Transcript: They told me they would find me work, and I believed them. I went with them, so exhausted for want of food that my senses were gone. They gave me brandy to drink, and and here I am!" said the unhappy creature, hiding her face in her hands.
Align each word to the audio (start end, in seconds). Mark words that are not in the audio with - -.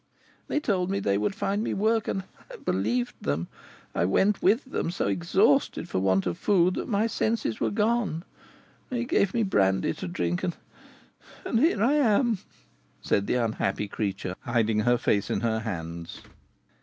They 0.47 0.59
told 0.59 0.89
me 0.89 0.99
they 0.99 1.19
would 1.19 1.35
find 1.35 1.63
me 1.63 1.75
work, 1.75 2.07
and 2.07 2.23
I 2.51 2.55
believed 2.55 3.13
them. 3.21 3.47
I 3.93 4.03
went 4.03 4.41
with 4.41 4.65
them, 4.65 4.89
so 4.89 5.05
exhausted 5.05 5.87
for 5.87 5.99
want 5.99 6.25
of 6.25 6.39
food 6.39 6.73
that 6.73 6.87
my 6.89 7.05
senses 7.05 7.59
were 7.59 7.69
gone. 7.69 8.23
They 8.89 9.05
gave 9.05 9.31
me 9.35 9.43
brandy 9.43 9.93
to 9.93 10.07
drink, 10.07 10.43
and 10.43 10.55
and 11.45 11.59
here 11.59 11.83
I 11.83 11.93
am!" 11.93 12.39
said 13.03 13.27
the 13.27 13.35
unhappy 13.35 13.87
creature, 13.87 14.33
hiding 14.39 14.79
her 14.79 14.97
face 14.97 15.29
in 15.29 15.41
her 15.41 15.59
hands. 15.59 16.23